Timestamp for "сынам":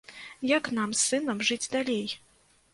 1.09-1.45